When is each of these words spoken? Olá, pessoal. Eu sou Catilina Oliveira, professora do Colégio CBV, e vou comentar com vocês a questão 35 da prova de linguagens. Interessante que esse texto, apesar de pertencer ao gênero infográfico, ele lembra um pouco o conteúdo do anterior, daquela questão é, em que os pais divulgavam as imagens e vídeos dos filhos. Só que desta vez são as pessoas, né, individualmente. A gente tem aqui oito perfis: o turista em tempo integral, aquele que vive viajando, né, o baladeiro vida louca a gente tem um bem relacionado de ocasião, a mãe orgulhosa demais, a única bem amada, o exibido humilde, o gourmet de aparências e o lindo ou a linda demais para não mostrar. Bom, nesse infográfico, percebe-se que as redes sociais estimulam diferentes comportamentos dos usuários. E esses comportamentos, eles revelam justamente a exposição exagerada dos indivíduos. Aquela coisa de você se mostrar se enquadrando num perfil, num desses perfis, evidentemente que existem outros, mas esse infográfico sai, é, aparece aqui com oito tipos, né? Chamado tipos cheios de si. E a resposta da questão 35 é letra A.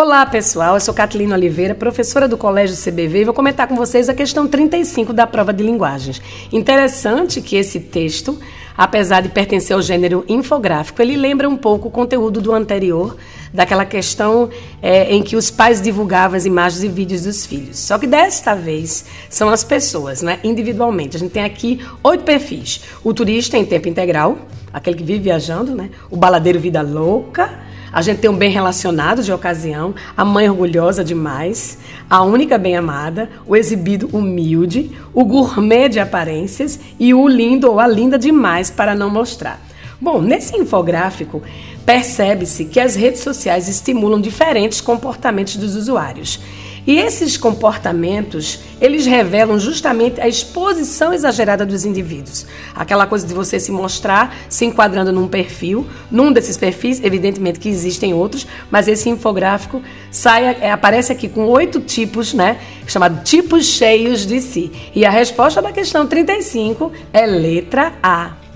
Olá, 0.00 0.24
pessoal. 0.24 0.74
Eu 0.74 0.80
sou 0.80 0.94
Catilina 0.94 1.34
Oliveira, 1.34 1.74
professora 1.74 2.28
do 2.28 2.38
Colégio 2.38 2.76
CBV, 2.76 3.22
e 3.22 3.24
vou 3.24 3.34
comentar 3.34 3.66
com 3.66 3.74
vocês 3.74 4.08
a 4.08 4.14
questão 4.14 4.46
35 4.46 5.12
da 5.12 5.26
prova 5.26 5.52
de 5.52 5.64
linguagens. 5.64 6.22
Interessante 6.52 7.42
que 7.42 7.56
esse 7.56 7.80
texto, 7.80 8.38
apesar 8.76 9.22
de 9.22 9.28
pertencer 9.28 9.74
ao 9.74 9.82
gênero 9.82 10.24
infográfico, 10.28 11.02
ele 11.02 11.16
lembra 11.16 11.48
um 11.48 11.56
pouco 11.56 11.88
o 11.88 11.90
conteúdo 11.90 12.40
do 12.40 12.52
anterior, 12.52 13.16
daquela 13.52 13.84
questão 13.84 14.48
é, 14.80 15.12
em 15.12 15.20
que 15.20 15.34
os 15.34 15.50
pais 15.50 15.82
divulgavam 15.82 16.36
as 16.36 16.44
imagens 16.44 16.84
e 16.84 16.88
vídeos 16.88 17.22
dos 17.22 17.44
filhos. 17.44 17.80
Só 17.80 17.98
que 17.98 18.06
desta 18.06 18.54
vez 18.54 19.04
são 19.28 19.48
as 19.48 19.64
pessoas, 19.64 20.22
né, 20.22 20.38
individualmente. 20.44 21.16
A 21.16 21.18
gente 21.18 21.32
tem 21.32 21.42
aqui 21.42 21.84
oito 22.04 22.22
perfis: 22.22 22.82
o 23.02 23.12
turista 23.12 23.58
em 23.58 23.64
tempo 23.64 23.88
integral, 23.88 24.38
aquele 24.72 24.96
que 24.96 25.02
vive 25.02 25.24
viajando, 25.24 25.74
né, 25.74 25.90
o 26.08 26.16
baladeiro 26.16 26.60
vida 26.60 26.82
louca 26.82 27.66
a 27.92 28.02
gente 28.02 28.18
tem 28.18 28.30
um 28.30 28.36
bem 28.36 28.50
relacionado 28.50 29.22
de 29.22 29.32
ocasião, 29.32 29.94
a 30.16 30.24
mãe 30.24 30.48
orgulhosa 30.48 31.02
demais, 31.02 31.78
a 32.08 32.22
única 32.22 32.58
bem 32.58 32.76
amada, 32.76 33.30
o 33.46 33.56
exibido 33.56 34.08
humilde, 34.12 34.92
o 35.14 35.24
gourmet 35.24 35.88
de 35.88 36.00
aparências 36.00 36.78
e 36.98 37.14
o 37.14 37.26
lindo 37.26 37.70
ou 37.70 37.80
a 37.80 37.86
linda 37.86 38.18
demais 38.18 38.70
para 38.70 38.94
não 38.94 39.10
mostrar. 39.10 39.60
Bom, 40.00 40.20
nesse 40.20 40.56
infográfico, 40.56 41.42
percebe-se 41.84 42.66
que 42.66 42.78
as 42.78 42.94
redes 42.94 43.20
sociais 43.20 43.68
estimulam 43.68 44.20
diferentes 44.20 44.80
comportamentos 44.80 45.56
dos 45.56 45.74
usuários. 45.74 46.40
E 46.88 46.98
esses 46.98 47.36
comportamentos, 47.36 48.60
eles 48.80 49.04
revelam 49.04 49.58
justamente 49.58 50.22
a 50.22 50.26
exposição 50.26 51.12
exagerada 51.12 51.66
dos 51.66 51.84
indivíduos. 51.84 52.46
Aquela 52.74 53.06
coisa 53.06 53.26
de 53.26 53.34
você 53.34 53.60
se 53.60 53.70
mostrar 53.70 54.34
se 54.48 54.64
enquadrando 54.64 55.12
num 55.12 55.28
perfil, 55.28 55.86
num 56.10 56.32
desses 56.32 56.56
perfis, 56.56 57.04
evidentemente 57.04 57.60
que 57.60 57.68
existem 57.68 58.14
outros, 58.14 58.46
mas 58.70 58.88
esse 58.88 59.10
infográfico 59.10 59.82
sai, 60.10 60.56
é, 60.62 60.72
aparece 60.72 61.12
aqui 61.12 61.28
com 61.28 61.44
oito 61.48 61.78
tipos, 61.78 62.32
né? 62.32 62.58
Chamado 62.86 63.22
tipos 63.22 63.66
cheios 63.66 64.24
de 64.24 64.40
si. 64.40 64.72
E 64.94 65.04
a 65.04 65.10
resposta 65.10 65.60
da 65.60 65.70
questão 65.70 66.06
35 66.06 66.90
é 67.12 67.26
letra 67.26 67.92
A. 68.02 68.47